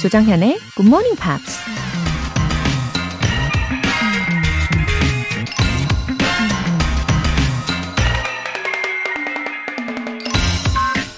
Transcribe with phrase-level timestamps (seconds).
[0.00, 1.58] 조정현의 Good Morning Pops.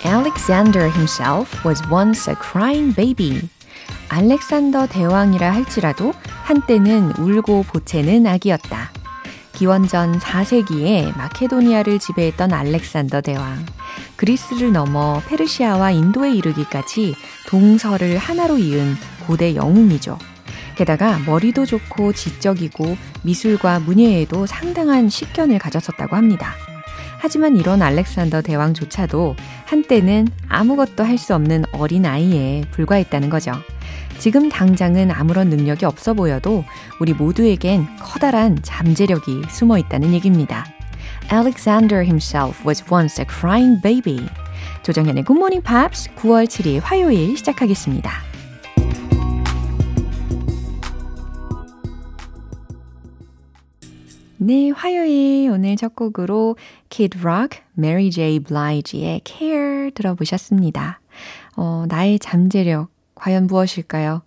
[0.05, 3.49] Alexander himself was once a crying baby.
[4.09, 6.13] 알렉산더 대왕이라 할지라도
[6.43, 8.91] 한때는 울고 보채는 아기였다.
[9.53, 13.65] 기원전 4세기에 마케도니아를 지배했던 알렉산더 대왕.
[14.23, 17.17] 그리스를 넘어 페르시아와 인도에 이르기까지
[17.49, 18.95] 동서를 하나로 이은
[19.27, 20.17] 고대 영웅이죠.
[20.77, 26.55] 게다가 머리도 좋고 지적이고 미술과 문예에도 상당한 식견을 가졌었다고 합니다.
[27.19, 33.51] 하지만 이런 알렉산더 대왕조차도 한때는 아무것도 할 수 없는 어린 아이에 불과했다는 거죠.
[34.19, 36.65] 지금 당장은 아무런 능력이 없어 보여도
[37.01, 40.65] 우리 모두에겐 커다란 잠재력이 숨어 있다는 얘기입니다.
[41.31, 44.27] Alexander himself was once a crying baby.
[44.83, 48.11] 조정현의 Good Morning Pops 9월 7일 화요일 시작하겠습니다.
[54.45, 56.57] 네, 화요일 오늘 첫 곡으로
[56.89, 58.41] Kid Rock, Mary J.
[58.41, 61.01] Blige의 Care 들어보셨습니다.
[61.57, 64.23] 어, 나의 잠재력 과연 무엇일까요?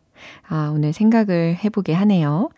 [0.47, 2.49] 아, 오늘 생각을 해보게 하네요.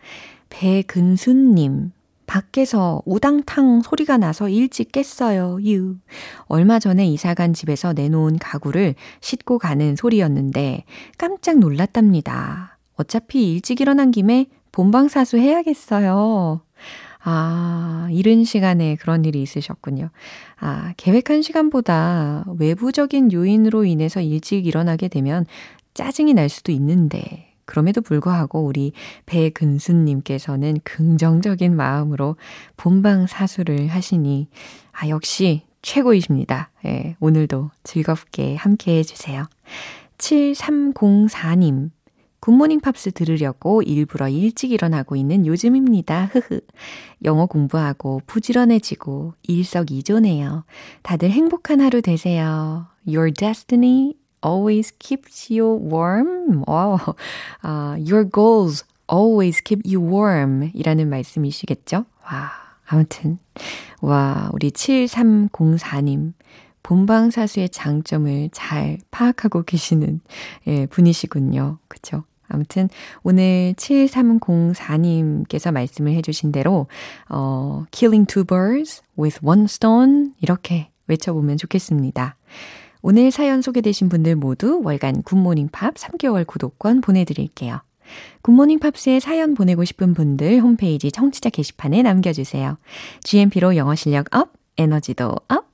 [0.50, 1.90] 배근순님,
[2.28, 5.58] 밖에서 우당탕 소리가 나서 일찍 깼어요.
[5.64, 5.96] 유.
[6.44, 10.84] 얼마 전에 이사 간 집에서 내놓은 가구를 싣고 가는 소리였는데
[11.16, 12.78] 깜짝 놀랐답니다.
[12.96, 16.60] 어차피 일찍 일어난 김에 본방사수 해야겠어요.
[17.24, 20.10] 아, 이른 시간에 그런 일이 있으셨군요.
[20.60, 25.46] 아, 계획한 시간보다 외부적인 요인으로 인해서 일찍 일어나게 되면
[25.94, 28.92] 짜증이 날 수도 있는데, 그럼에도 불구하고 우리
[29.26, 32.36] 배근수님께서는 긍정적인 마음으로
[32.78, 34.48] 본방 사수를 하시니,
[34.92, 36.70] 아, 역시 최고이십니다.
[36.86, 39.46] 예, 오늘도 즐겁게 함께 해주세요.
[40.16, 41.90] 7304님,
[42.40, 46.30] 굿모닝 팝스 들으려고 일부러 일찍 일어나고 있는 요즘입니다.
[46.32, 46.62] 흐흐.
[47.24, 50.64] 영어 공부하고 부지런해지고 일석이조네요.
[51.02, 52.86] 다들 행복한 하루 되세요.
[53.06, 56.64] Your destiny always keeps you warm.
[56.66, 57.16] Wow.
[57.62, 60.70] Uh, your goals always keep you warm.
[60.74, 62.04] 이라는 말씀이시겠죠?
[62.24, 62.50] 와,
[62.86, 63.38] 아무튼.
[64.00, 66.34] 와, 우리 7304님.
[66.82, 70.20] 본방사수의 장점을 잘 파악하고 계시는
[70.68, 71.78] 예, 분이시군요.
[71.86, 72.24] 그쵸?
[72.48, 72.88] 아무튼
[73.22, 76.86] 오늘 7304님께서 말씀을 해주신 대로
[77.28, 82.36] 어, Killing two birds with one stone 이렇게 외쳐보면 좋겠습니다.
[83.02, 87.80] 오늘 사연 소개되신 분들 모두 월간 굿모닝 팝스 3개월 구독권 보내드릴게요.
[88.42, 92.78] 굿모닝 팝스에 사연 보내고 싶은 분들 홈페이지 청취자 게시판에 남겨주세요.
[93.22, 95.67] GMP로 영어 실력 up, 에너지도 up,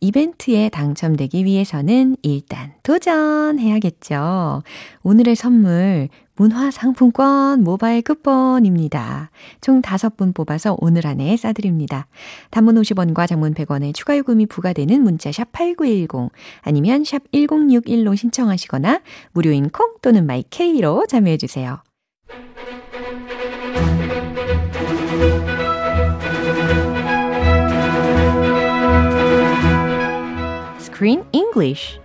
[0.00, 4.62] 이벤트에 당첨되기 위해서는 일단 도전해야겠죠.
[5.02, 9.30] 오늘의 선물 문화상품권 모바일 쿠폰입니다.
[9.60, 12.06] 총 5분 뽑아서 오늘 안에 싸드립니다.
[12.50, 19.00] 단문 50원과 장문 100원의 추가 요금이 부과되는 문자 샵 8910 아니면 샵 1061로 신청하시거나
[19.32, 21.82] 무료인 콩 또는 마이케이로 참여해 주세요.
[30.96, 31.98] Screen English.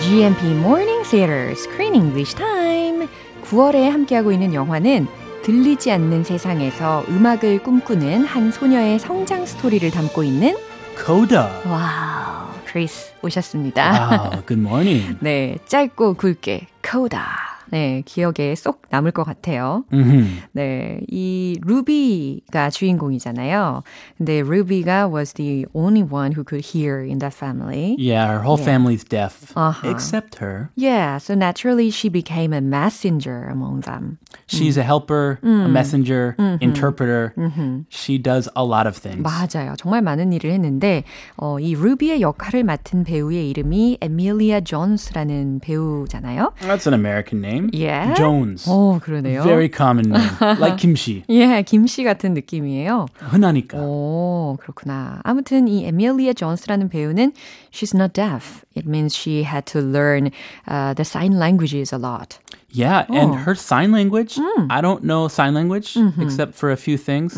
[0.00, 3.06] GMP Morning Theater Screen English Time.
[3.42, 5.06] 9월에 함께하고 있는 영화는
[5.42, 10.56] 들리지 않는 세상에서 음악을 꿈꾸는 한 소녀의 성장 스토리를 담고 있는
[10.96, 11.50] Coda.
[11.66, 13.92] Wow, 크리스 오셨습니다.
[13.92, 15.16] Wow, good morning.
[15.20, 17.43] 네, 짧고 굵게 Coda.
[17.70, 19.84] 네, 기억에 쏙 남을 것 같아요.
[19.90, 23.82] hmm 네, 이 루비가 주인공이잖아요.
[24.18, 27.96] 근데 루비가 was the only one who could hear in that family.
[27.98, 28.64] Yeah, her whole Yeah.
[28.78, 29.88] family's deaf Uh-huh.
[29.90, 30.70] except her.
[30.76, 34.18] Yeah, so naturally she became a messenger among them.
[34.46, 37.32] She's a helper, a messenger, interpreter.
[37.88, 39.22] She does a lot of things.
[39.22, 39.74] 맞아요.
[39.76, 41.04] 정말 많은 일을 했는데
[41.36, 46.52] 어, 이 루비의 역할을 맡은 배우의 이름이 에밀리아 존스라는 배우잖아요.
[46.60, 47.63] That's an American name.
[47.73, 48.13] Yeah.
[48.15, 48.69] Jones.
[48.69, 49.43] 오, 그러네요.
[49.43, 50.29] Very common name.
[50.59, 51.23] like kimchi.
[51.29, 53.07] 예, 김씨 같은 느낌이에요.
[53.17, 53.77] 흔하니까.
[53.79, 55.21] 오, 그렇구나.
[55.23, 57.33] 아무튼 이 에밀리아 존스라는 배우는
[57.71, 58.63] she's not deaf.
[58.75, 60.31] It means she had to learn
[60.67, 62.39] uh, the sign languages a lot.
[62.73, 63.15] Yeah, Oh.
[63.17, 64.67] and her sign language, Mm.
[64.69, 66.21] I don't know sign language Mm-hmm.
[66.21, 67.33] except for a few things.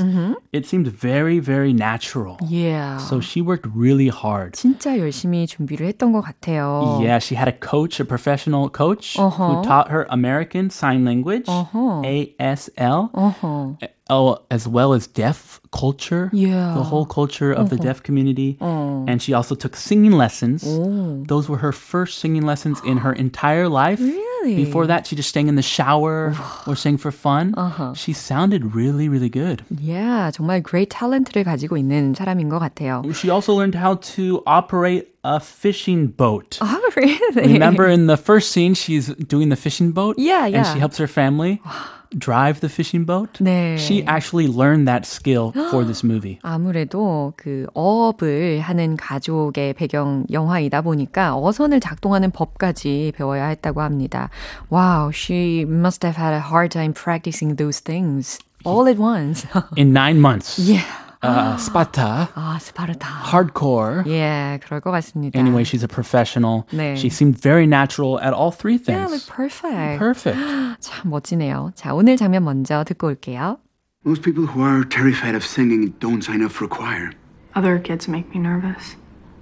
[0.52, 2.36] It seemed very, very natural.
[2.44, 2.98] Yeah.
[2.98, 4.54] So she worked really hard.
[4.60, 7.00] 진짜 열심히 준비를 했던 것 같아요.
[7.02, 9.32] Yeah, she had a coach, a professional coach Uh-huh.
[9.32, 12.04] who taught her American Sign Language, Uh-huh.
[12.04, 13.78] ASL, 어허.
[14.10, 16.74] oh, as well as deaf culture, Yeah.
[16.76, 18.58] the whole culture of the deaf community.
[18.60, 19.06] 어.
[19.08, 20.64] And she also took singing lessons.
[20.66, 21.24] 오.
[21.28, 24.00] Those were her first singing lessons in her entire life.
[24.00, 24.56] Really?
[24.66, 26.34] Before that, she just sang in the shower
[26.66, 27.54] or sang for fun.
[27.56, 27.94] Uh-huh.
[27.94, 29.62] She sounded really, really good.
[29.70, 33.04] Yeah, 정말 great talent를 가지고 있는 사람인 것 같아요.
[33.14, 36.58] She also learned how to operate a fishing boat.
[36.62, 37.54] 아, really?
[37.54, 40.16] Remember in the first scene, she's doing the fishing boat?
[40.18, 40.74] Yeah, And yeah.
[40.74, 41.62] she helps her family
[42.18, 43.40] drive the fishing boat?
[43.40, 43.78] 네.
[43.78, 46.40] She actually learned that skill for this movie.
[46.44, 54.30] 아무래도 그 어업을 하는 가족의 배경 영화이다 보니까 어선을 작동하는 법까지 배워야 했다고 합니다.
[54.72, 59.46] Wow, she must have had a hard time practicing those things all at once.
[59.78, 60.60] In nine months.
[60.60, 60.84] yeah.
[61.26, 63.08] Uh, Sparta, 아, 스파르타.
[63.32, 64.04] hardcore.
[64.08, 65.38] 예, 그럴 것 같습니다.
[65.38, 66.64] Anyway, she's a professional.
[66.72, 66.96] 네.
[66.98, 69.12] She seemed very natural at all three yeah, things.
[69.12, 70.00] look perfect.
[70.00, 70.38] Perfect.
[70.80, 71.72] 참 멋지네요.
[71.76, 73.60] 자, 오늘 장면 먼저 듣고 올게요.
[74.04, 77.12] Most people who are terrified of singing don't sign up for choir.
[77.54, 78.96] Other kids make me nervous.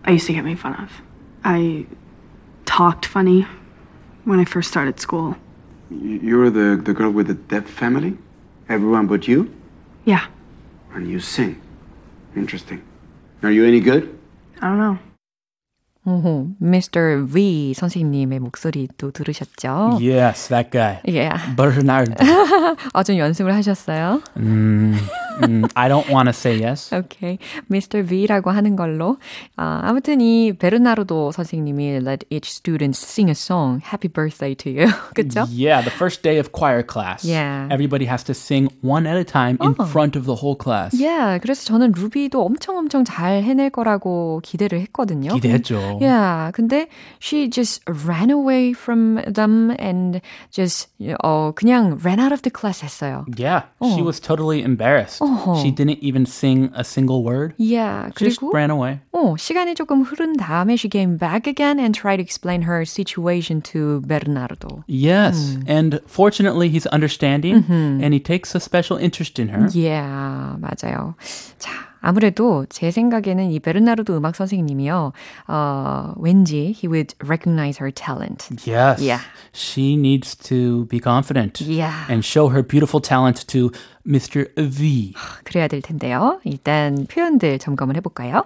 [0.04, 0.92] I used to get made fun of.
[1.46, 1.86] I
[2.66, 3.48] talked funny
[4.26, 5.38] when I first started school.
[5.90, 8.18] Y- You're the, the girl with the deaf family?
[8.68, 9.50] Everyone but you?
[10.04, 10.26] Yeah,
[10.94, 11.62] And you sing.
[12.37, 12.83] Interesting.
[13.43, 14.09] Are you any good?
[14.61, 14.99] I don't know.
[16.07, 17.25] 오호, Mr.
[17.27, 19.99] V 선생님의 목소리 또 들으셨죠?
[20.03, 21.01] Yes, that guy.
[21.07, 21.57] Yeah.
[21.57, 22.15] Bernardo.
[22.93, 24.21] 아, 좀 연습을 하셨어요?
[24.37, 24.97] Mm,
[25.42, 26.94] mm, I don't want to say yes.
[26.94, 27.38] 오케이.
[27.70, 28.04] Mr.
[28.04, 29.18] V라고 하는 걸로.
[29.56, 33.82] 아, 아무튼 이 베르나르도 선생님이 let each student sing a song.
[33.84, 34.88] Happy birthday to you.
[35.16, 35.48] 그쵸?
[35.50, 37.24] Yeah, the first day of choir class.
[37.24, 37.68] Yeah.
[37.72, 40.94] Everybody has to sing one at a time in front of the whole class.
[40.94, 45.34] Yeah, 그래서 저는 루비도 엄청 엄청 잘 해낼 거라고 기대를 했거든요.
[45.34, 46.00] 기대했죠.
[46.02, 46.88] Yeah, 근데
[47.20, 50.22] she just ran away from them and
[50.52, 50.90] just
[51.24, 53.26] 어 그냥 ran out of the class 했어요.
[53.38, 55.22] Yeah, she was totally embarrassed.
[55.24, 55.62] 어허.
[55.62, 57.54] She didn't even sing a single word.
[57.58, 59.00] Yeah, Just 그리고 ran away.
[59.14, 63.62] 어, 시간이 조금 흐른 다음에 she came back again and tried to explain her situation
[63.62, 64.84] to Bernardo.
[64.88, 69.68] Yes, and fortunately he's understanding and he takes a special interest in her.
[69.74, 71.16] Yeah, 맞아요.
[71.60, 71.72] 자,
[72.05, 75.13] 아무래도 제 생각에는 이 베르나르도 음악 선생님이요.
[75.49, 78.49] 어, 왠지 he would recognize her talent.
[78.71, 79.01] Yes.
[79.03, 79.23] Yeah.
[79.55, 82.05] She needs to be confident Yeah.
[82.11, 83.71] and show her beautiful talent to
[84.07, 84.49] Mr.
[84.59, 85.15] V.
[85.45, 86.41] 그래야 될 텐데요.
[86.45, 88.45] 일단 표현들 점검을 해 볼까요?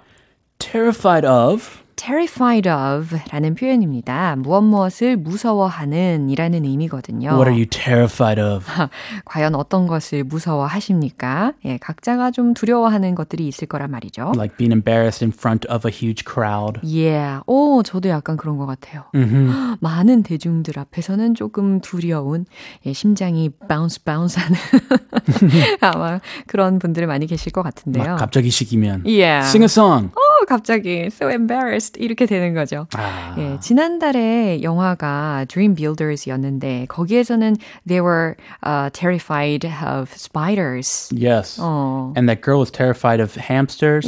[0.61, 4.37] Terrified of terrified of 라는 표현입니다.
[4.37, 7.31] 무엇 무엇을 무서워하는 이라는 의미거든요.
[7.31, 8.65] what are you terrified of?
[9.27, 11.53] 과연 어떤 것을 무서워하십니까?
[11.65, 14.33] 예, 각자가 좀 두려워하는 것들이 있을 거란 말이죠.
[14.37, 16.81] Like being embarrassed in front of a huge crowd.
[16.85, 17.43] Yeah.
[17.47, 19.05] 오, 저도 약간 그런 것 같아요.
[19.81, 22.47] 많은 대중들 앞에서는 조금 두려운,
[22.87, 24.57] 예, 심장이 bounce bounce 하는
[25.81, 28.05] 아마 그런 분들이 많이 계실 것 같은데요.
[28.05, 29.45] 막 갑자기 시키면 Yeah.
[29.49, 30.11] sing a song.
[30.15, 32.87] 어, 갑자기 so embarrassed 이렇게 되는 거죠.
[32.95, 33.35] 아.
[33.39, 37.57] 예, 지난달에 영화가 Dream Builders였는데 거기에서는
[37.87, 41.09] they were uh, terrified of spiders.
[41.15, 41.59] Yes.
[41.61, 42.13] 어.
[42.17, 44.07] And that girl was terrified of hamsters.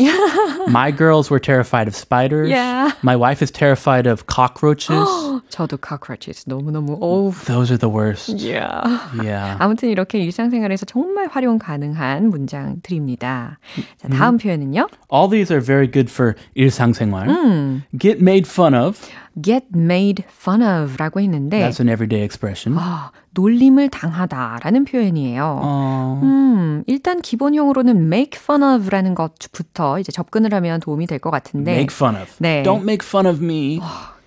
[0.69, 2.51] My girls were terrified of spiders.
[2.51, 2.93] Yeah.
[3.03, 5.09] My wife is terrified of cockroaches.
[5.49, 7.33] 저도 cockroaches 너무너무 어우.
[7.47, 8.37] Those are the worst.
[8.39, 8.83] Yeah.
[9.23, 9.57] Yeah.
[9.59, 13.59] 아무튼 이렇게 일상생활에서 정말 활용 가능한 문장들입니다.
[13.99, 14.89] 자, 다음 표현은요.
[15.13, 16.20] All these are very good for
[16.55, 17.29] 일상생활.
[17.29, 17.83] 음.
[17.99, 18.99] Get made fun of.
[19.41, 22.77] get made fun of 라고 했는데 That's an everyday expression.
[22.79, 25.61] 아, 놀림을 당하다라는 표현이에요.
[25.63, 31.73] 어, 음, 일단 기본형으로는 make fun of라는 것부터 이제 접근을 하면 도움이 될 것 같은데
[31.73, 32.29] make fun of.
[32.39, 32.63] 네.
[32.65, 33.79] Don't make fun of me.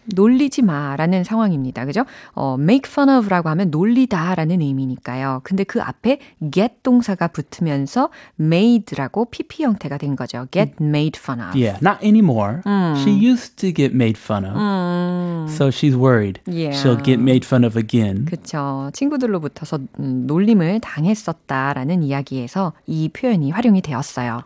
[0.05, 1.85] 놀리지 마라는 상황입니다.
[1.85, 2.05] 그죠?
[2.33, 5.41] 어, make fun of라고 하면 놀리다라는 의미니까요.
[5.43, 6.19] 근데 그 앞에
[6.51, 10.47] get 동사가 붙으면서 made라고 pp 형태가 된 거죠.
[10.51, 11.57] get made fun of.
[11.57, 12.61] Yeah, not anymore.
[12.97, 14.55] She used to get made fun of.
[15.49, 16.39] So she's worried.
[16.45, 16.71] Yeah.
[16.71, 18.25] She'll get made fun of again.
[18.25, 18.89] 그쵸.
[18.93, 24.43] 친구들로부터서 음, 놀림을 당했었다라는 이야기에서 이 표현이 활용이 되었어요.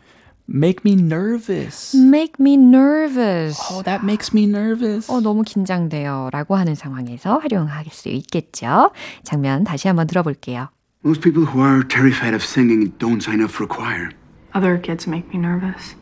[0.49, 1.95] Make me nervous.
[1.95, 3.59] make me nervous.
[3.71, 5.11] Oh, that makes me nervous.
[5.11, 6.31] 어, 너무 긴장돼요.
[6.33, 8.91] 라고 하는 상황에서 활용할 수 있겠죠.
[9.23, 10.69] 장면 다시 한번 들어볼게요.
[11.05, 14.11] Most people who are terrified of singing don't sign up for choir.
[14.55, 15.95] Other kids make me nervous.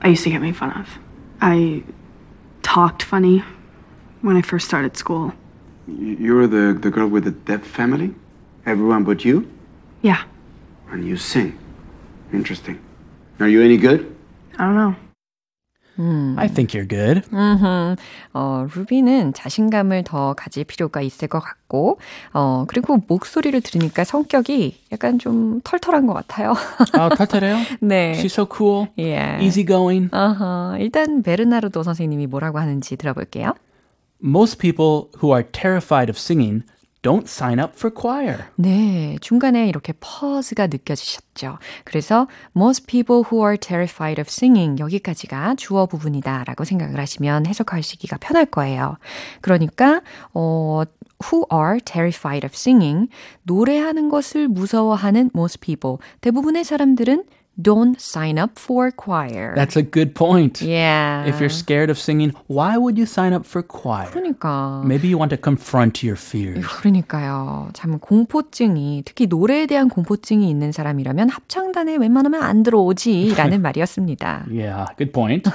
[0.00, 0.88] I used to get made fun of.
[1.40, 1.82] I
[2.62, 3.42] talked funny
[4.22, 5.32] when I first started school.
[5.86, 8.14] You're the, the girl with the deaf family?
[8.64, 9.48] Everyone but you?
[10.02, 10.22] Yeah.
[10.90, 11.58] And you sing.
[12.32, 12.78] Interesting.
[13.43, 14.07] Are you any good?
[14.57, 14.95] I don't know.
[15.99, 16.35] 음.
[16.39, 17.27] I think you're good.
[17.33, 17.97] 음흠.
[18.33, 21.99] 어, 루비는 자신감을 더 가질 필요가 있을 것 같고,
[22.31, 26.53] 어, 그리고 목소리를 들으니까 성격이 약간 좀 털털한 것 같아요.
[26.93, 27.57] 아, 털털해요?
[27.81, 28.13] 네.
[28.13, 28.87] She's so cool.
[28.97, 29.43] Yeah.
[29.43, 30.09] Easygoing.
[30.15, 30.77] 어허.
[30.79, 33.55] 일단 베르나르도 선생님이 뭐라고 하는지 들어볼게요.
[34.23, 36.63] Most people who are terrified of singing
[37.03, 38.45] don't sign up for choir.
[38.55, 41.59] 네, 중간에 이렇게 퍼즈가 느껴지셨죠.
[41.83, 48.45] 그래서 most people who are terrified of singing 여기까지가 주어 부분이다라고 생각을 하시면 해석하시기가 편할
[48.45, 48.95] 거예요.
[49.41, 50.01] 그러니까
[50.33, 50.83] 어
[51.31, 53.09] who are terrified of singing
[53.43, 57.25] 노래하는 것을 무서워하는 most people 대부분의 사람들은
[57.61, 59.53] don't sign up for choir.
[59.55, 60.61] That's a good point.
[60.61, 61.25] Yeah.
[61.25, 64.09] If you're scared of singing, why would you sign up for choir?
[64.11, 64.83] 그러니까.
[64.85, 66.65] Maybe you want to confront your fears.
[66.65, 67.69] 그러니까요.
[67.73, 74.45] 참 공포증이 특히 노래에 대한 공포증이 있는 사람이라면 합창단에 웬만하면 안 들어오지라는 말이었습니다.
[74.49, 75.49] Yeah, good point.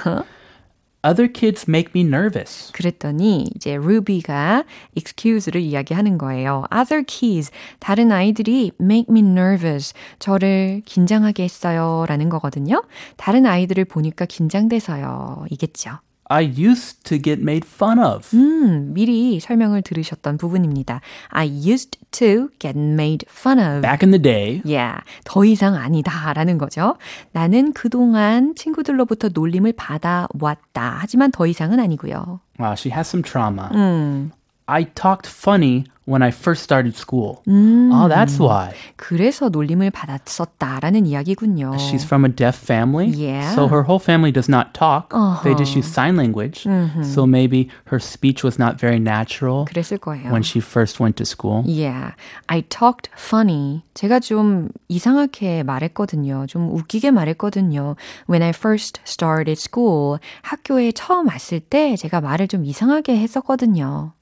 [1.01, 2.71] Other kids make me nervous.
[2.73, 4.65] 그랬더니 이제 루비가
[4.97, 6.65] excuse를 이야기하는 거예요.
[6.73, 9.93] Other kids, 다른 아이들이 make me nervous.
[10.19, 12.83] 저를 긴장하게 했어요 라는 거거든요.
[13.15, 15.45] 다른 아이들을 보니까 긴장돼서요.
[15.49, 15.99] 이겠죠.
[16.31, 18.29] I used to get made fun of.
[18.37, 21.01] 음, 미리 설명을 들으셨던 부분입니다.
[21.29, 23.81] I used to get made fun of.
[23.81, 26.97] Back in the day, Yeah, 더 이상 아니다 라는 거죠.
[27.31, 30.97] 나는 그동안 친구들로부터 놀림을 받아왔다.
[30.99, 32.39] 하지만 더 이상은 아니고요.
[32.59, 33.69] wow, she has some trauma.
[33.73, 34.31] 음,
[34.68, 37.42] I talked funny when I first started school.
[37.46, 38.72] Oh, that's why.
[38.96, 41.76] 그래서 놀림을 받았었다라는 이야기군요.
[41.76, 43.08] She's from a deaf family.
[43.12, 43.54] Yeah.
[43.54, 45.12] So her whole family does not talk.
[45.44, 45.80] They just Uh-huh.
[45.84, 46.64] use sign language.
[47.04, 50.32] So maybe her speech was not very natural 그랬을 거예요.
[50.32, 51.62] when she first went to school.
[51.68, 52.12] Yeah,
[52.48, 53.84] I talked funny.
[53.92, 56.46] 제가 좀 이상하게 말했거든요.
[56.48, 57.96] 좀 웃기게 말했거든요.
[58.30, 64.12] When I first started school, 학교에 처음 왔을 때 제가 말을 좀 이상하게 했었거든요.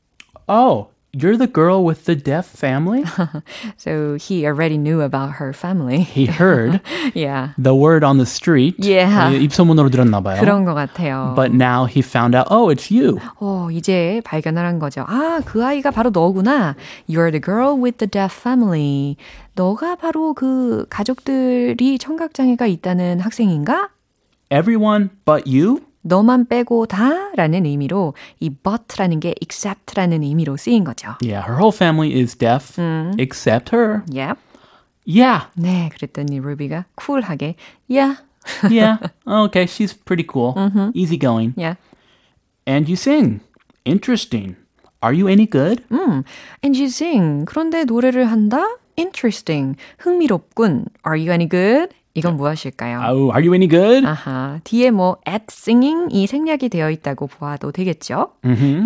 [0.49, 3.05] Oh, you're the girl with the deaf family?
[3.76, 6.00] So he already knew about her family.
[6.02, 6.81] He heard
[7.14, 8.76] Yeah, the word on the street.
[8.79, 9.31] Yeah.
[9.31, 10.41] 입소문으로 들었나 봐요.
[10.41, 11.35] 그런 것 같아요.
[11.37, 13.19] But now he found out, oh, it's you.
[13.41, 15.05] 어, 이제 발견을 한 거죠.
[15.07, 16.75] 아, 그 아이가 바로 너구나.
[17.09, 19.17] You're the girl with the deaf family.
[19.55, 23.91] 너가 바로 그 가족들이 청각장애가 있다는 학생인가?
[24.50, 25.83] Everyone but you?
[26.08, 31.16] 너만 빼고 다 라는 의미로 이 but라는 게 except라는 의미로 쓰인 거죠.
[31.22, 32.80] Yeah, her whole family is deaf
[33.20, 34.04] except her.
[34.12, 34.38] Yep.
[35.06, 37.56] Yeah, 네, 그랬더니 루비가 쿨하게
[37.88, 38.16] yeah,
[38.70, 38.98] yeah.
[39.26, 40.56] okay, she's pretty cool.
[40.94, 41.54] Easygoing.
[41.56, 41.76] yeah.
[42.66, 43.40] And you sing.
[43.86, 44.58] Interesting.
[45.02, 45.84] Are you any good?
[45.90, 46.24] 음,
[46.62, 47.46] and you sing.
[47.46, 48.66] 그런데 노래를 한다?
[48.98, 49.78] Interesting.
[50.00, 50.88] 흥미롭군.
[51.06, 51.94] Are you any good?
[52.18, 53.00] 이건 무엇일까요?
[53.08, 54.04] Oh, are you any good?
[54.06, 58.30] 아하, 뒤에 뭐 at singing이 생략이 되어 있다고 보아도 되겠죠?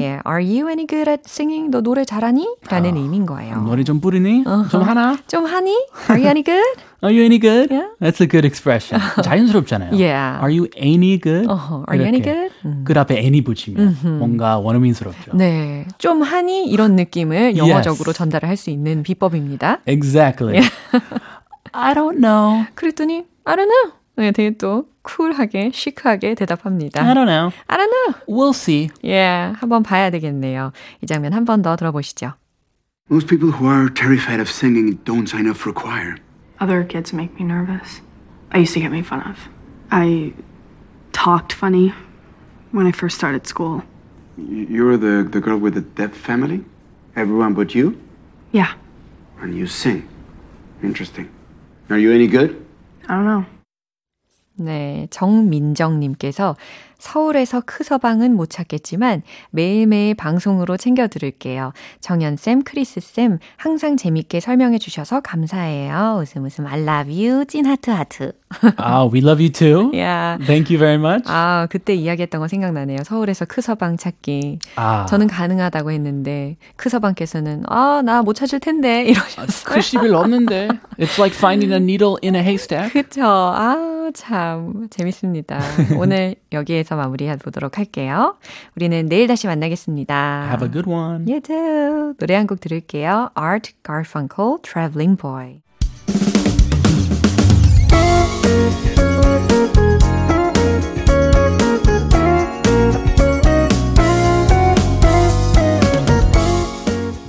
[0.01, 1.71] 예, are you any good at singing?
[1.71, 2.45] 너 노래 잘하니?
[2.69, 3.61] 라는 의미인 거예요.
[3.61, 4.43] 노래 좀 부르니?
[4.69, 5.17] 좀 하나?
[5.27, 5.71] 좀 하니?
[6.09, 6.81] Are you any good?
[7.03, 7.73] Are you any good?
[7.73, 7.87] Yeah.
[7.99, 9.01] That's a good expression.
[9.23, 9.93] 자연스럽잖아요.
[9.93, 10.37] Yeah.
[10.43, 11.47] Are you any good?
[11.49, 12.53] 어허, are you any good?
[12.65, 12.83] 음.
[12.85, 15.31] 끝 앞에 any 붙이면 뭔가 원어민스럽죠.
[15.35, 16.65] 네, 좀 하니?
[16.67, 19.79] 이런 느낌을 영어적으로 전달을 할 수 있는 비법입니다.
[19.87, 20.61] Exactly.
[21.73, 22.65] I don't know.
[22.75, 23.93] 그랬더니 I don't know.
[24.17, 27.01] 네, 되게 또 쿨하게, 시크하게 대답합니다.
[27.01, 27.51] I don't know.
[27.67, 28.13] I don't know.
[28.27, 28.89] We'll see.
[29.03, 30.73] 예, yeah, 한번 봐야 되겠네요.
[31.01, 32.33] 이 장면 한 들어보시죠.
[33.09, 36.17] Most people who are terrified of singing don't sign up for choir.
[36.59, 38.01] Other kids make me nervous.
[38.51, 39.49] I used to get made fun of.
[39.89, 40.33] I
[41.11, 41.93] talked funny
[42.71, 43.83] when I first started school.
[44.37, 46.63] You're the, the girl with the deaf family?
[47.15, 47.99] Everyone but you?
[48.51, 48.73] Yeah.
[49.41, 50.07] And you sing.
[50.83, 51.29] Interesting.
[51.91, 52.55] Are you any good?
[53.09, 53.45] I don't know.
[54.55, 56.55] 네, 정민정님께서
[57.01, 61.73] 서울에서 크 서방은 못 찾겠지만 매일매일 방송으로 챙겨 들을게요.
[61.99, 66.19] 정연쌤, 크리스쌤, 항상 재밌게 설명해 주셔서 감사해요.
[66.21, 67.45] 웃음 웃음 I love you.
[67.45, 68.33] 찐 하트 하트.
[68.77, 69.91] Oh, we love you too.
[69.97, 70.37] 야.
[70.45, 71.23] Thank you very much.
[71.27, 72.99] 아, 그때 이야기했던 거 생각나네요.
[73.03, 74.59] 서울에서 크 서방 찾기.
[74.75, 75.05] 아.
[75.09, 79.73] 저는 가능하다고 했는데 크 서방께서는 아, 나 못 찾을 텐데 이러셨어요.
[79.73, 80.67] 글씨 별로 없는데.
[80.99, 82.93] It's like finding a needle in a haystack.
[82.93, 83.23] 그쵸.
[83.25, 84.87] 아, 참.
[84.91, 85.59] 재밌습니다.
[85.97, 88.35] 오늘 여기에서 마무리해 보도록 할게요.
[88.75, 90.47] 우리는 내일 다시 만나겠습니다.
[90.49, 91.25] Have a good one.
[91.27, 92.13] You too.
[92.19, 93.29] 노래 한 곡 들을게요.
[93.37, 95.61] Art Garfunkel, Traveling Boy.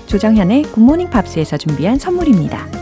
[0.06, 2.81] 조정현의 굿모닝 팝스에서 준비한 선물입니다.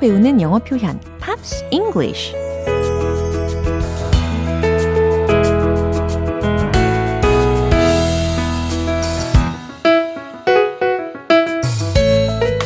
[0.00, 2.34] 배우는 영어 표현 Pops English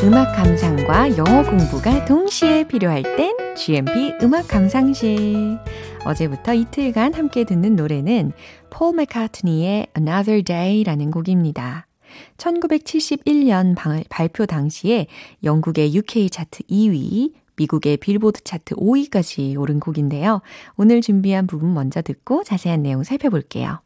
[0.05, 5.57] 음악 감상과 영어 공부가 동시에 필요할 땐 GMP 음악 감상실.
[6.05, 8.31] 어제부터 이틀간 함께 듣는 노래는
[8.69, 11.84] 폴 맥카트니의 Another Day라는 곡입니다.
[12.37, 13.75] 1971년
[14.09, 15.07] 발표 당시에
[15.43, 20.41] 영국의 UK 차트 2위, 미국의 빌보드 차트 5위까지 오른 곡인데요.
[20.75, 23.81] 오늘 준비한 부분 먼저 듣고 자세한 내용 살펴볼게요.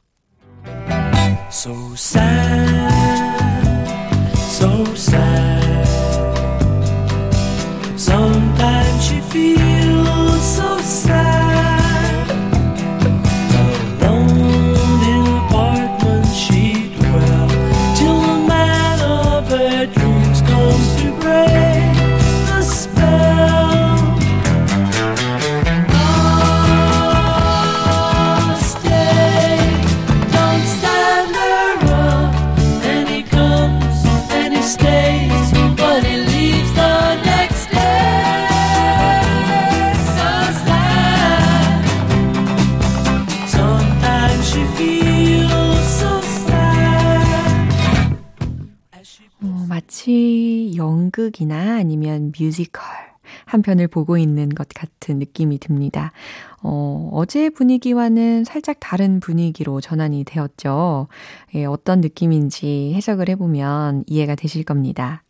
[1.49, 2.93] So sad,
[4.35, 5.87] so sad.
[7.95, 11.48] Sometimes she feels so sad.
[20.59, 21.95] To break
[22.49, 23.28] the spell.
[51.19, 52.83] 연극이나 아니면 뮤지컬
[53.45, 56.11] 한 편을 보고 있는 것 같은 느낌이 듭니다.
[56.63, 61.07] 어, 어제 분위기와는 살짝 다른 분위기로 전환이 되었죠.
[61.55, 65.23] 예, 어떤 느낌인지 해석을 해보면 이해가 되실 겁니다.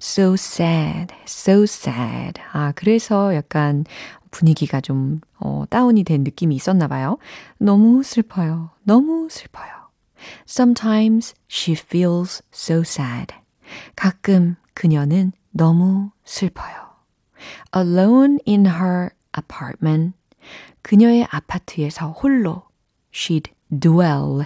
[0.00, 2.40] So sad, so sad.
[2.52, 3.84] 아, 그래서 약간
[4.30, 7.18] 분위기가 좀, 어, 다운이 된 느낌이 있었나 봐요.
[7.58, 8.70] 너무 슬퍼요.
[8.82, 9.70] 너무 슬퍼요.
[10.46, 13.34] Sometimes she feels so sad.
[13.94, 16.74] 가끔 그녀는 너무 슬퍼요.
[17.74, 20.14] Alone in her apartment.
[20.82, 22.62] 그녀의 아파트에서 홀로
[23.10, 24.44] she'd dwell.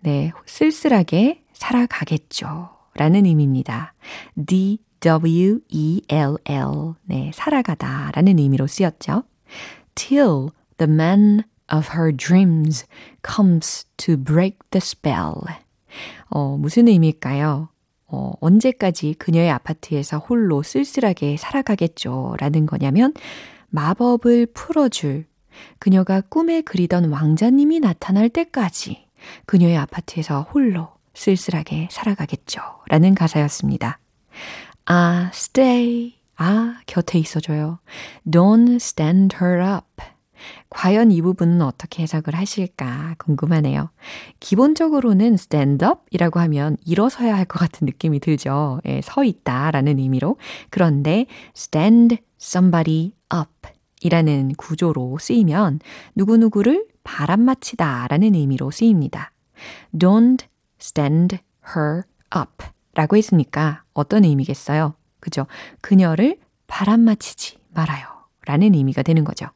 [0.00, 2.70] 네, 쓸쓸하게 살아가겠죠.
[2.94, 3.92] 라는 의미입니다.
[4.36, 4.78] D-W-E-L-L.
[7.02, 9.24] 네, 살아가다 라는 의미로 쓰였죠.
[9.96, 11.42] Till the man
[11.74, 12.86] of her dreams
[13.26, 15.34] comes to break the spell.
[16.30, 17.68] 어, 무슨 의미일까요?
[18.08, 22.36] 어, 언제까지 그녀의 아파트에서 홀로 쓸쓸하게 살아가겠죠?
[22.38, 23.12] 라는 거냐면,
[23.70, 25.26] 마법을 풀어줄
[25.78, 29.06] 그녀가 꿈에 그리던 왕자님이 나타날 때까지
[29.46, 32.60] 그녀의 아파트에서 홀로 쓸쓸하게 살아가겠죠.
[32.88, 33.98] 라는 가사였습니다.
[34.84, 36.14] 아, stay.
[36.36, 37.78] 아, 곁에 있어줘요.
[38.26, 40.15] Don't stand her up.
[40.70, 43.90] 과연 이 부분은 어떻게 해석을 하실까 궁금하네요.
[44.40, 48.80] 기본적으로는 stand up 이라고 하면 일어서야 할 것 같은 느낌이 들죠.
[48.86, 50.36] 예, 서 있다 라는 의미로.
[50.70, 53.50] 그런데 stand somebody up
[54.02, 55.80] 이라는 구조로 쓰이면
[56.16, 59.32] 누구누구를 바람맞히다 라는 의미로 쓰입니다.
[59.94, 60.44] Don't
[60.80, 61.38] stand
[61.76, 62.02] her
[62.36, 64.94] up 라고 했으니까 어떤 의미겠어요?
[65.20, 65.46] 그죠?
[65.80, 68.06] 그녀를 바람맞히지 말아요.
[68.44, 69.46] 라는 의미가 되는 거죠.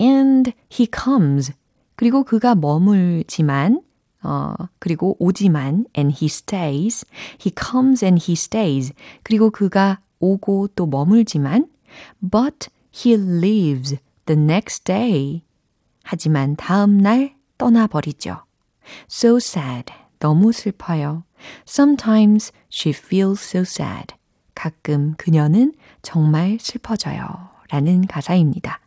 [0.00, 1.52] And he comes.
[1.94, 3.82] 그리고 그가 머물지만,
[4.22, 7.06] 어, 그리고 오지만, and he stays.
[7.40, 8.92] he comes and he stays.
[9.22, 11.68] 그리고 그가 오고 또 머물지만,
[12.20, 15.42] but he leaves the next day.
[16.02, 18.44] 하지만 다음 날 떠나버리죠.
[19.10, 19.92] So sad.
[20.18, 21.24] 너무 슬퍼요.
[21.66, 24.14] Sometimes she feels so sad.
[24.54, 27.20] 가끔 그녀는 정말 슬퍼져요.
[27.70, 28.80] 라는 가사입니다.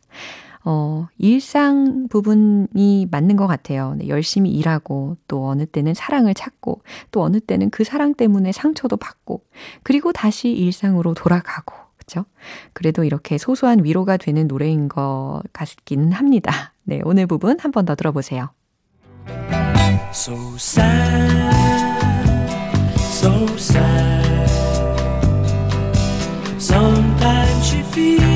[0.66, 3.96] 어, 일상 부분이 맞는 것 같아요.
[3.98, 8.98] 네, 열심히 일하고, 또 어느 때는 사랑을 찾고, 또 어느 때는 그 사랑 때문에 상처도
[8.98, 9.44] 받고,
[9.84, 12.26] 그리고 다시 일상으로 돌아가고, 그죠?
[12.74, 16.74] 그래도 이렇게 소소한 위로가 되는 노래인 것 같기는 합니다.
[16.84, 18.50] 네, 오늘 부분 한 번 더 들어보세요.
[20.12, 21.54] So sad,
[22.98, 24.50] so sad.
[26.58, 28.29] Sometimes you feel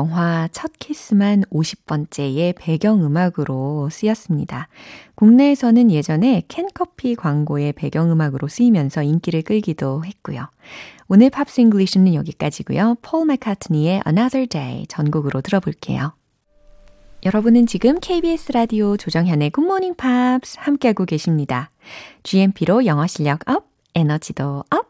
[0.00, 4.68] 영화 첫 키스만 50번째의 배경음악으로 쓰였습니다.
[5.14, 10.48] 국내에서는 예전에 캔커피 광고의 배경음악으로 쓰이면서 인기를 끌기도 했고요.
[11.08, 12.96] 오늘 Pops English는 여기까지고요.
[13.02, 16.14] 폴 맥카트니의 Another Day 전곡으로 들어볼게요.
[17.26, 21.70] 여러분은 지금 KBS 라디오 조정현의 굿모닝 팝스 함께하고 계십니다.
[22.22, 24.86] GMP로 영어 실력 up, 에너지도 up,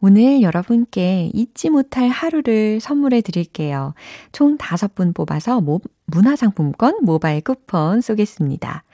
[0.00, 3.94] 오늘 여러분께 잊지 못할 하루를 선물해 드릴게요.
[4.32, 8.84] 총 5분 뽑아서 모, 문화상품권 모바일 쿠폰 쏘겠습니다.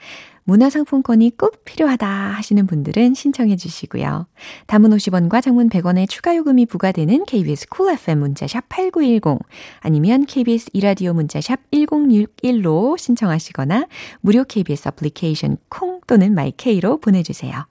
[0.43, 4.27] 문화상품권이 꼭 필요하다 하시는 분들은 신청해 주시고요.
[4.67, 9.39] 단문 50원과 장문 100원의 추가 요금이 부과되는 KBS cool cool FM 문자샵 8910
[9.79, 13.87] 아니면 KBS 이라디오 문자샵 1061로 신청하시거나
[14.21, 17.67] 무료 KBS 애플리케이션 콩 또는 마이케이로 보내주세요.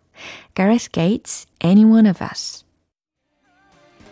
[0.54, 2.64] Gareth Gates, Any One of Us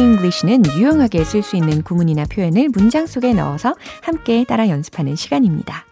[0.00, 5.84] English는 유용하게 쓸 수 있는 구문이나 표현을 문장 속에 넣어서 함께 따라 연습하는 시간입니다.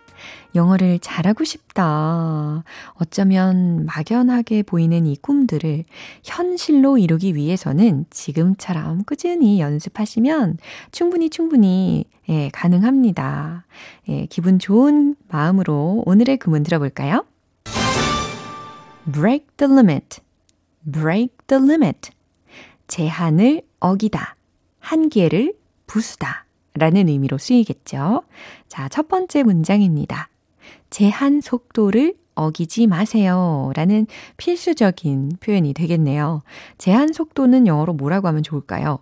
[0.55, 2.65] 영어를 잘하고 싶다.
[2.95, 5.85] 어쩌면 막연하게 보이는 이 꿈들을
[6.25, 10.57] 현실로 이루기 위해서는 지금처럼 꾸준히 연습하시면
[10.91, 13.67] 충분히 충분히 예, 가능합니다.
[14.09, 17.27] 예, 기분 좋은 마음으로 오늘의 구문 들어볼까요?
[19.13, 20.21] break the limit.
[20.91, 22.11] break the limit.
[22.87, 24.37] 제한을 어기다.
[24.81, 25.55] 한계를
[25.87, 26.47] 부수다.
[26.75, 28.23] 라는 의미로 쓰이겠죠.
[28.69, 30.29] 자, 첫 번째 문장입니다.
[30.91, 33.73] 제한 속도를 어기지 마세요.
[33.75, 36.43] 라는 필수적인 표현이 되겠네요.
[36.79, 39.01] 제한 속도는 영어로 뭐라고 하면 좋을까요?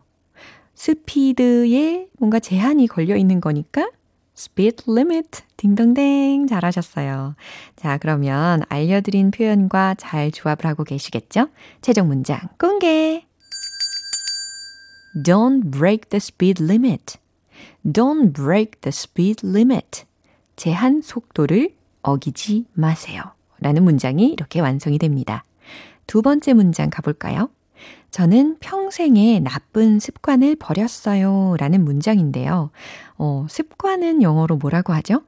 [0.75, 3.91] 스피드에 뭔가 제한이 걸려 있는 거니까
[4.37, 7.35] speed limit 딩동댕 잘하셨어요.
[7.77, 11.49] 자, 그러면 알려드린 표현과 잘 조합을 하고 계시겠죠?
[11.81, 13.27] 최종 문장 공개!
[15.17, 17.19] Don't break the speed limit.
[17.85, 20.05] Don't break the speed limit.
[20.57, 23.23] 제한 속도를 어기지 마세요.
[23.61, 25.45] 라는 문장이 이렇게 완성이 됩니다.
[26.07, 27.49] 두 번째 문장 가볼까요?
[28.11, 31.57] 저는 평생에 나쁜 습관을 버렸어요.
[31.59, 32.71] 라는 문장인데요.
[33.17, 35.23] 어, 습관은 영어로 뭐라고 하죠?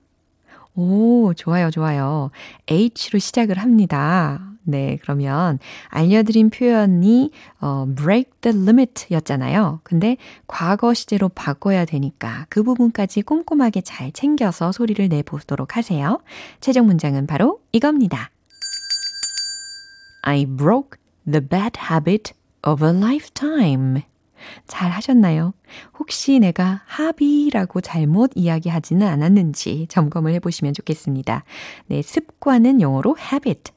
[0.75, 2.31] 오, 좋아요, 좋아요.
[2.69, 4.53] H로 시작을 합니다.
[4.69, 7.31] 네, 그러면 알려드린 표현이
[7.63, 9.81] 어, break the limit 였잖아요.
[9.83, 16.21] 근데 과거 시제로 바꿔야 되니까 그 부분까지 꼼꼼하게 잘 챙겨서 소리를 내보도록 하세요.
[16.61, 18.31] 최종 문장은 바로 이겁니다.
[20.21, 22.35] I broke the bad habit
[22.67, 24.03] of a lifetime.
[24.67, 25.55] 잘 하셨나요?
[25.99, 31.45] 혹시 내가 합의라고 잘못 이야기하지는 않았는지 점검을 해보시면 좋겠습니다.
[31.87, 33.73] 네, 습관은 영어로 habit.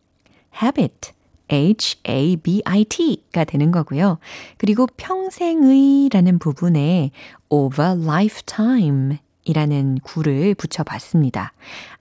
[0.61, 1.13] Habit,
[1.51, 4.19] H-A-B-I-T가 되는 거고요.
[4.57, 7.11] 그리고 평생의 라는 부분에
[7.49, 11.53] over lifetime 이라는 구를 붙여봤습니다.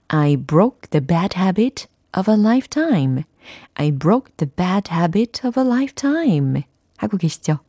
[0.07, 1.87] I broke the bad habit
[2.17, 3.23] of a lifetime.
[3.73, 6.63] I broke the bad habit of a lifetime.
[6.97, 7.59] 하고 계시죠?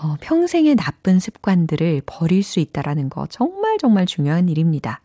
[0.00, 5.00] 어, 평생의 나쁜 습관들을 버릴 수 있다라는 거 정말 정말 중요한 일입니다.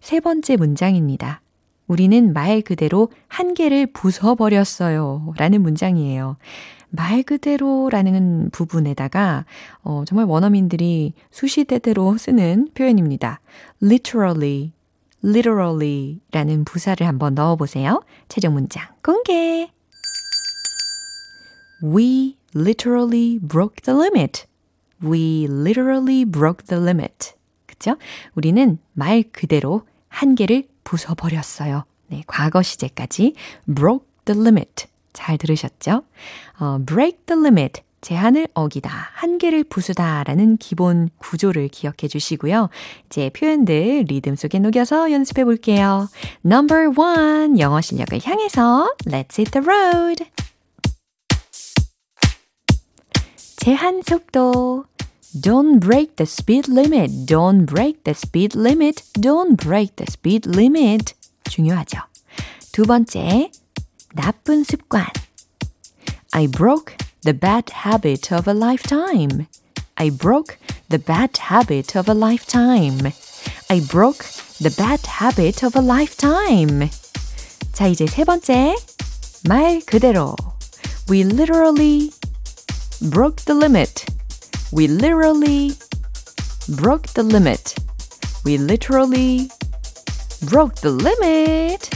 [0.00, 1.42] 세 번째 문장입니다.
[1.90, 5.36] 우리는 말 그대로 한계를 부숴버렸어요.
[5.36, 6.36] 라는 문장이에요.
[6.88, 9.44] 말 그대로라는 부분에다가
[9.82, 13.40] 어, 정말 원어민들이 수시대대로 쓰는 표현입니다.
[13.82, 14.70] literally,
[15.24, 18.04] literally 라는 부사를 한번 넣어보세요.
[18.28, 19.68] 최종 문장 공개!
[21.82, 24.46] We literally broke the limit.
[25.04, 27.32] We literally broke the limit.
[27.66, 27.96] 그쵸?
[28.36, 31.84] 우리는 말 그대로 한계를 부숴버렸어요.
[32.08, 33.34] 네, 과거 시제까지
[33.74, 34.86] broke the limit.
[35.12, 36.02] 잘 들으셨죠?
[36.58, 42.70] 어, break the limit, 제한을 어기다, 한계를 부수다 라는 기본 구조를 기억해 주시고요.
[43.06, 46.08] 이제 표현들 리듬 속에 녹여서 연습해 볼게요.
[46.44, 50.24] Number one, 영어 실력을 향해서 Let's hit the road!
[53.56, 54.84] 제한 속도
[55.37, 57.25] Don't break the speed limit.
[57.25, 59.03] Don't break the speed limit.
[59.13, 61.13] Don't break the speed limit.
[61.49, 61.99] 중요하죠.
[62.71, 63.51] 두 번째,
[64.13, 65.05] 나쁜 습관.
[66.31, 69.47] I broke the bad habit of a lifetime.
[69.97, 70.57] I broke
[70.89, 73.11] the bad habit of a lifetime.
[73.69, 74.25] I broke
[74.59, 76.89] the bad habit of a lifetime.
[77.73, 78.75] 자, 이제 세 번째.
[79.47, 80.35] 말 그대로.
[81.09, 82.11] We literally
[83.11, 84.05] broke the limit.
[84.72, 85.72] We literally
[86.76, 87.74] broke the limit.
[88.44, 89.48] We literally
[90.48, 91.90] broke the limit.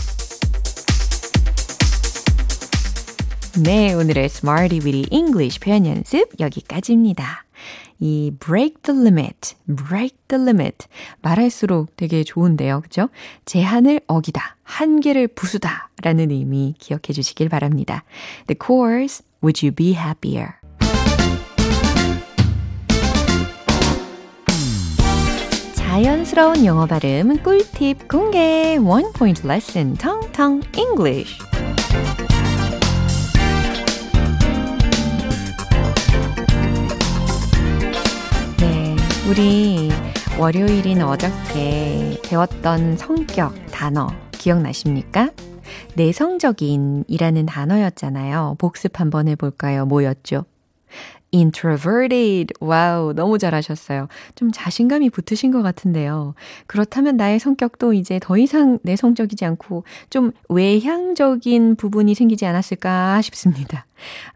[3.63, 7.45] 네, 오늘의 Smarty Weedy English 표현 연습 여기까지입니다.
[8.01, 10.89] 이 break the limit, break the limit
[11.23, 12.81] 말할수록 되게 좋은데요.
[12.81, 13.09] 그죠?
[13.45, 18.03] 제한을 어기다, 한계를 부수다 라는 의미 기억해 주시길 바랍니다.
[18.49, 20.64] The course, would you be happier?
[25.95, 31.39] 자연스러운 영어 발음 꿀팁 공개 One Point Lesson 텅텅 English
[38.59, 38.97] 네,
[39.31, 39.89] 우리
[40.37, 45.31] 월요일인 어저께 배웠던 성격 단어 기억나십니까?
[45.95, 48.57] 내성적인이라는 단어였잖아요.
[48.59, 49.87] 복습 한번 해볼까요?
[49.87, 50.45] 뭐였죠?
[51.35, 52.55] Introverted.
[52.61, 54.09] Wow, 너무 잘하셨어요.
[54.35, 56.35] 좀 자신감이 붙으신 것 같은데요.
[56.67, 63.87] 그렇다면 나의 성격도 이제 더 이상 내성적이지 않고 좀 외향적인 부분이 생기지 않았을까 싶습니다.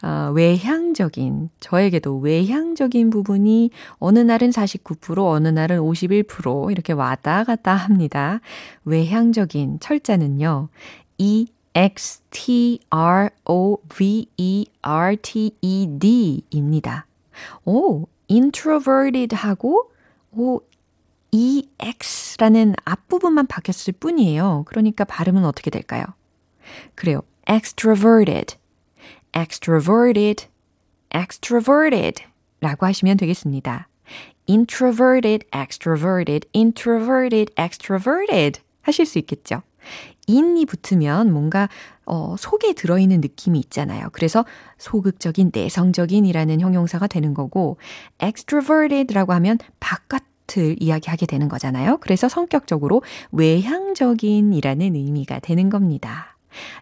[0.03, 8.41] 어, 외향적인, 저에게도 외향적인 부분이 어느 날은 49%, 어느 날은 51% 이렇게 왔다 갔다 합니다.
[8.85, 10.69] 외향적인 철자는요.
[11.19, 11.47] E
[11.79, 12.83] X-T-R-O-V-E-R-T-E-D
[16.51, 17.07] 입니다.
[17.64, 19.93] 오, introverted 하고,
[20.33, 20.61] 오,
[21.31, 24.64] EX라는 앞부분만 바뀌었을 뿐이에요.
[24.67, 26.05] 그러니까 발음은 어떻게 될까요?
[26.97, 27.23] 그래요.
[27.49, 28.57] extroverted,
[29.33, 30.49] extroverted,
[31.14, 32.25] extroverted
[32.61, 33.88] 라고 하시면 되겠습니다.
[34.49, 39.62] introverted, extroverted, introverted, extroverted 하실 수 있겠죠.
[40.29, 41.69] In이 붙으면 뭔가
[42.05, 44.09] 어, 속에 들어있는 느낌이 있잖아요.
[44.12, 44.45] 그래서
[44.79, 47.77] 소극적인, 내성적인이라는 형용사가 되는 거고,
[48.23, 50.25] extroverted라고 하면 바깥
[50.57, 51.99] 을 이야기하게 되는 거잖아요.
[51.99, 56.38] 그래서 성격적으로 외향적인이라는 의미가 되는 겁니다.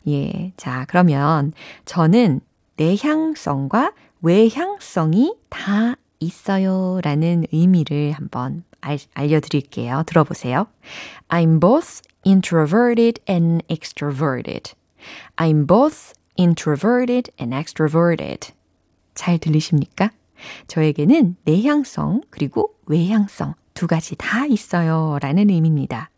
[0.06, 0.52] 예.
[0.56, 1.52] 자, 그러면
[1.84, 2.40] 저는
[2.76, 7.00] 내향성과 외향성이 다 있어요.
[7.02, 10.04] 라는 의미를 한번 알, 알려드릴게요.
[10.06, 10.68] 들어보세요.
[11.28, 14.74] I'm both introverted and extroverted.
[15.38, 18.52] I'm both introverted and extroverted.
[19.14, 20.10] 잘 들리십니까?
[20.66, 25.18] 저에게는 내향성 그리고 외향성 두 가지 다 있어요.
[25.22, 26.10] 라는 의미입니다.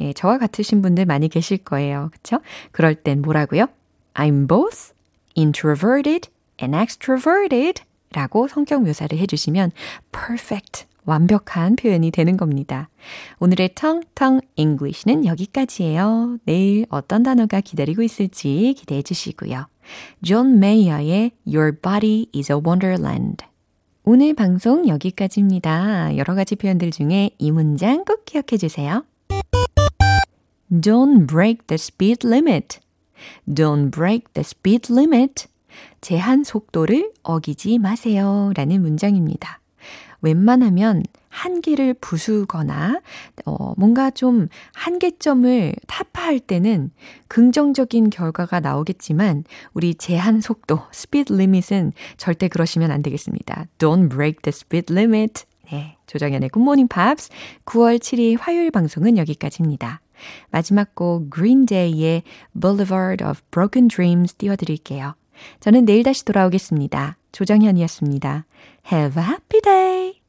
[0.00, 2.08] 예, 저와 같으신 분들 많이 계실 거예요.
[2.12, 2.40] 그쵸?
[2.72, 3.66] 그럴 땐 뭐라고요?
[4.14, 4.92] I'm both
[5.36, 9.70] introverted and extroverted 라고 성격 묘사를 해주시면
[10.10, 12.88] perfect 완벽한 표현이 되는 겁니다.
[13.38, 16.38] 오늘의 텅텅 English는 여기까지예요.
[16.44, 19.66] 내일 어떤 단어가 기다리고 있을지 기대해 주시고요.
[20.24, 23.44] 존 메이어의 Your Body is a Wonderland.
[24.04, 26.16] 오늘 방송 여기까지입니다.
[26.16, 29.04] 여러 가지 표현들 중에 이 문장 꼭 기억해 주세요.
[30.70, 32.78] Don't break the speed limit.
[33.48, 35.46] Don't break the speed limit.
[36.00, 38.52] 제한 속도를 어기지 마세요.
[38.54, 39.59] 라는 문장입니다.
[40.22, 43.00] 웬만하면 한계를 부수거나
[43.46, 46.90] 어, 뭔가 좀 한계점을 타파할 때는
[47.28, 53.66] 긍정적인 결과가 나오겠지만 우리 제한 속도, speed limit은 절대 그러시면 안 되겠습니다.
[53.78, 55.44] Don't break the speed limit.
[55.70, 57.30] 네, 조정연의 굿모닝 팝스
[57.64, 60.00] 9월 7일 화요일 방송은 여기까지입니다.
[60.50, 62.22] 마지막 곡 Green Day의
[62.60, 65.14] Boulevard of Broken Dreams 띄워드릴게요.
[65.60, 67.16] 저는 내일 다시 돌아오겠습니다.
[67.32, 68.44] 조정현이었습니다.
[68.84, 70.19] Have a happy day!